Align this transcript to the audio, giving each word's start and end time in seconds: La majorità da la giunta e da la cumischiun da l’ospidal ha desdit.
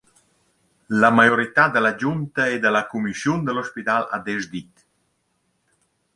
La 0.97 1.11
majorità 1.11 1.67
da 1.69 1.79
la 1.79 1.93
giunta 1.93 2.47
e 2.47 2.57
da 2.63 2.71
la 2.75 2.83
cumischiun 2.91 3.41
da 3.43 3.51
l’ospidal 3.53 4.03
ha 4.13 4.17
desdit. 4.27 4.73